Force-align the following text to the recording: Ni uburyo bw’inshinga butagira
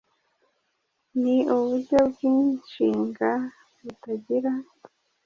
Ni 1.21 1.35
uburyo 1.55 1.99
bw’inshinga 2.09 3.29
butagira 3.83 4.51